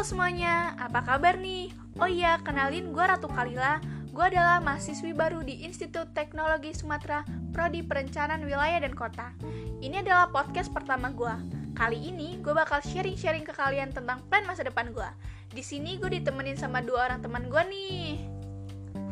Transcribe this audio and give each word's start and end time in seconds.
Halo 0.00 0.16
semuanya, 0.16 0.72
apa 0.80 1.04
kabar 1.04 1.36
nih? 1.36 1.76
Oh 2.00 2.08
iya, 2.08 2.40
kenalin 2.40 2.88
gue 2.88 3.04
Ratu 3.04 3.28
Kalila. 3.28 3.84
Gue 4.08 4.32
adalah 4.32 4.56
mahasiswi 4.56 5.12
baru 5.12 5.44
di 5.44 5.60
Institut 5.60 6.16
Teknologi 6.16 6.72
Sumatera, 6.72 7.20
Prodi 7.52 7.84
Perencanaan 7.84 8.40
Wilayah 8.40 8.80
dan 8.80 8.96
Kota. 8.96 9.36
Ini 9.84 10.00
adalah 10.00 10.32
podcast 10.32 10.72
pertama 10.72 11.12
gue. 11.12 11.36
Kali 11.76 12.00
ini 12.00 12.40
gue 12.40 12.48
bakal 12.48 12.80
sharing-sharing 12.80 13.44
ke 13.44 13.52
kalian 13.52 13.92
tentang 13.92 14.24
plan 14.32 14.40
masa 14.48 14.64
depan 14.64 14.88
gue. 14.88 15.10
Di 15.52 15.60
sini 15.60 16.00
gue 16.00 16.08
ditemenin 16.08 16.56
sama 16.56 16.80
dua 16.80 17.12
orang 17.12 17.20
teman 17.20 17.52
gue 17.52 17.60
nih. 17.68 18.24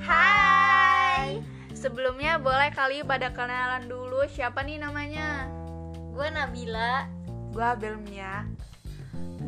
Hai. 0.00 1.44
Sebelumnya 1.76 2.40
boleh 2.40 2.72
kali 2.72 3.04
pada 3.04 3.28
kenalan 3.36 3.92
dulu 3.92 4.24
siapa 4.32 4.64
nih 4.64 4.80
namanya? 4.80 5.52
Gue 6.16 6.32
Nabila 6.32 7.04
Gue 7.52 7.76
Abelmia 7.76 8.48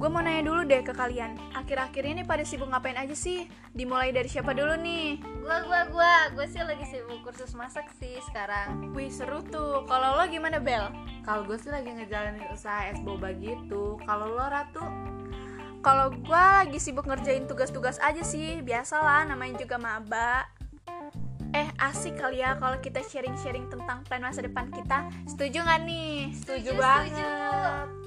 Gue 0.01 0.09
mau 0.09 0.25
nanya 0.25 0.49
dulu 0.49 0.65
deh 0.65 0.81
ke 0.81 0.97
kalian 0.97 1.37
Akhir-akhir 1.53 2.09
ini 2.09 2.25
pada 2.25 2.41
sibuk 2.41 2.73
ngapain 2.73 2.97
aja 2.97 3.13
sih? 3.13 3.45
Dimulai 3.77 4.17
dari 4.17 4.33
siapa 4.33 4.57
dulu 4.57 4.73
nih? 4.81 5.21
Gue, 5.21 5.57
gue, 5.69 5.81
gue 5.93 6.15
Gue 6.33 6.47
sih 6.49 6.65
lagi 6.65 6.89
sibuk 6.89 7.21
kursus 7.21 7.53
masak 7.53 7.85
sih 8.01 8.17
sekarang 8.33 8.97
Wih 8.97 9.13
seru 9.13 9.45
tuh 9.45 9.85
Kalau 9.85 10.17
lo 10.17 10.25
gimana 10.25 10.57
Bel? 10.57 10.89
Kalau 11.21 11.45
gue 11.45 11.61
sih 11.61 11.69
lagi 11.69 11.93
ngejalanin 11.93 12.49
usaha 12.49 12.89
es 12.89 12.97
boba 13.05 13.37
gitu 13.37 14.01
Kalau 14.09 14.33
lo 14.33 14.47
Ratu? 14.49 14.81
Kalau 15.85 16.17
gue 16.17 16.45
lagi 16.65 16.81
sibuk 16.81 17.05
ngerjain 17.05 17.45
tugas-tugas 17.45 18.01
aja 18.01 18.25
sih 18.25 18.65
Biasalah 18.65 19.29
namanya 19.29 19.61
juga 19.61 19.77
maba 19.77 20.49
Eh 21.53 21.69
asik 21.77 22.17
kali 22.17 22.41
ya 22.41 22.57
kalau 22.57 22.81
kita 22.81 23.05
sharing-sharing 23.05 23.69
tentang 23.69 24.01
plan 24.09 24.25
masa 24.25 24.41
depan 24.41 24.73
kita 24.73 25.13
Setuju 25.29 25.61
gak 25.61 25.85
nih? 25.85 26.33
Setuju 26.33 26.73
Setuju, 26.73 26.81
banget 26.81 28.01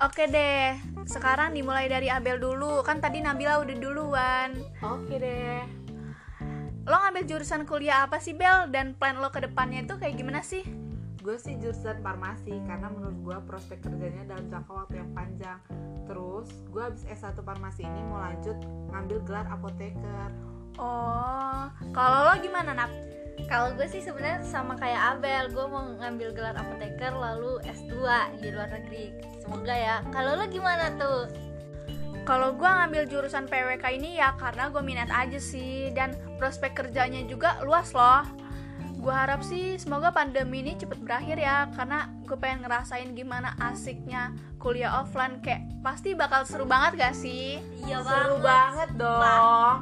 Oke 0.00 0.24
deh, 0.32 0.80
sekarang 1.04 1.52
dimulai 1.52 1.84
dari 1.84 2.08
Abel 2.08 2.40
dulu 2.40 2.80
Kan 2.80 3.04
tadi 3.04 3.20
Nabila 3.20 3.60
udah 3.60 3.76
duluan 3.76 4.56
Oke 4.80 5.20
deh 5.20 5.60
Lo 6.88 6.96
ngambil 7.04 7.28
jurusan 7.28 7.68
kuliah 7.68 8.08
apa 8.08 8.16
sih 8.16 8.32
Bel? 8.32 8.72
Dan 8.72 8.96
plan 8.96 9.20
lo 9.20 9.28
ke 9.28 9.44
depannya 9.44 9.84
itu 9.84 10.00
kayak 10.00 10.16
gimana 10.16 10.40
sih? 10.40 10.64
Gue 11.20 11.36
sih 11.36 11.60
jurusan 11.60 12.00
farmasi 12.00 12.64
Karena 12.64 12.88
menurut 12.88 13.18
gue 13.20 13.36
prospek 13.44 13.84
kerjanya 13.84 14.24
dalam 14.24 14.48
jangka 14.48 14.72
waktu 14.72 15.04
yang 15.04 15.10
panjang 15.12 15.60
Terus 16.08 16.48
gue 16.72 16.80
habis 16.80 17.04
S1 17.04 17.36
farmasi 17.44 17.84
ini 17.84 18.00
mau 18.08 18.24
lanjut 18.24 18.56
ngambil 18.96 19.18
gelar 19.28 19.46
apoteker 19.52 20.32
Oh, 20.80 21.68
kalau 21.92 22.18
lo 22.24 22.40
gimana 22.40 22.72
Nap? 22.72 23.09
Kalau 23.46 23.72
gue 23.74 23.86
sih 23.86 24.02
sebenarnya 24.02 24.42
sama 24.42 24.76
kayak 24.76 25.18
Abel 25.18 25.50
Gue 25.50 25.66
mau 25.66 25.86
ngambil 25.98 26.34
gelar 26.34 26.56
apoteker 26.56 27.12
lalu 27.14 27.58
S2 27.64 27.94
di 28.38 28.48
luar 28.50 28.68
negeri. 28.70 29.14
Semoga 29.40 29.74
ya. 29.74 29.96
Kalau 30.10 30.36
lo 30.36 30.44
gimana 30.46 30.92
tuh? 30.98 31.30
Kalau 32.28 32.54
gue 32.54 32.68
ngambil 32.68 33.08
jurusan 33.08 33.48
PWK 33.48 33.84
ini 33.96 34.20
ya 34.20 34.36
karena 34.36 34.68
gue 34.68 34.82
minat 34.84 35.10
aja 35.10 35.40
sih. 35.40 35.90
Dan 35.90 36.12
prospek 36.36 36.76
kerjanya 36.76 37.24
juga 37.26 37.58
luas 37.64 37.90
loh. 37.96 38.22
Gue 39.00 39.14
harap 39.16 39.40
sih 39.40 39.80
semoga 39.80 40.12
pandemi 40.12 40.60
ini 40.60 40.76
cepet 40.76 41.00
berakhir 41.00 41.40
ya. 41.40 41.66
Karena 41.72 42.06
gue 42.28 42.36
pengen 42.36 42.68
ngerasain 42.68 43.16
gimana 43.16 43.56
asiknya 43.58 44.36
kuliah 44.60 45.00
offline. 45.00 45.40
Kayak 45.40 45.64
pasti 45.80 46.12
bakal 46.12 46.44
seru 46.44 46.68
banget 46.68 47.00
gak 47.00 47.16
sih? 47.16 47.56
Iya 47.88 48.04
Seru 48.04 48.36
banget. 48.44 48.92
dong 49.00 49.80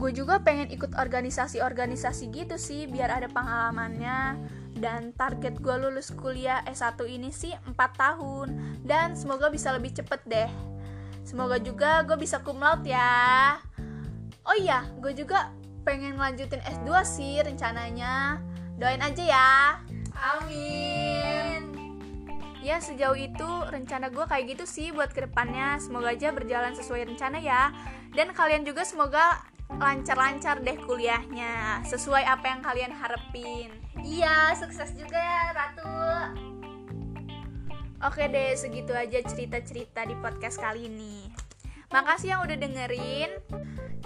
Gue 0.00 0.16
juga 0.16 0.40
pengen 0.40 0.72
ikut 0.72 0.96
organisasi-organisasi 0.96 2.32
gitu 2.32 2.56
sih 2.56 2.88
Biar 2.88 3.12
ada 3.12 3.28
pengalamannya. 3.28 4.40
Dan 4.80 5.12
target 5.12 5.60
gue 5.60 5.76
lulus 5.76 6.08
kuliah 6.16 6.64
S1 6.64 6.96
ini 7.04 7.28
sih 7.28 7.52
4 7.52 7.76
tahun. 7.76 8.80
Dan 8.80 9.12
semoga 9.12 9.52
bisa 9.52 9.76
lebih 9.76 9.92
cepet 9.92 10.24
deh. 10.24 10.50
Semoga 11.20 11.60
juga 11.60 12.00
gue 12.08 12.16
bisa 12.16 12.40
cum 12.40 12.64
laude 12.64 12.88
ya. 12.88 13.60
Oh 14.48 14.56
iya, 14.56 14.88
gue 15.04 15.12
juga 15.12 15.52
pengen 15.84 16.16
ngelanjutin 16.16 16.64
S2 16.64 16.88
sih 17.04 17.44
rencananya. 17.44 18.40
Doain 18.80 19.04
aja 19.04 19.20
ya. 19.20 19.52
Amin. 20.16 21.76
Ya 22.64 22.80
sejauh 22.80 23.16
itu 23.20 23.48
rencana 23.68 24.08
gue 24.08 24.24
kayak 24.24 24.56
gitu 24.56 24.64
sih 24.68 24.92
buat 24.92 25.16
ke 25.16 25.24
depannya 25.24 25.80
Semoga 25.80 26.12
aja 26.12 26.28
berjalan 26.32 26.72
sesuai 26.72 27.12
rencana 27.12 27.36
ya. 27.36 27.68
Dan 28.16 28.32
kalian 28.32 28.64
juga 28.64 28.84
semoga 28.88 29.44
lancar-lancar 29.78 30.64
deh 30.64 30.74
kuliahnya 30.82 31.84
Sesuai 31.86 32.26
apa 32.26 32.46
yang 32.50 32.60
kalian 32.64 32.92
harapin. 32.96 33.70
Iya, 34.00 34.56
sukses 34.58 34.96
juga 34.96 35.20
ya 35.20 35.54
Ratu. 35.54 35.94
Oke 38.00 38.32
deh 38.32 38.56
segitu 38.56 38.96
aja 38.96 39.20
cerita-cerita 39.20 40.08
di 40.08 40.16
podcast 40.18 40.56
kali 40.56 40.88
ini. 40.88 41.28
Makasih 41.92 42.32
yang 42.32 42.40
udah 42.42 42.56
dengerin. 42.56 43.30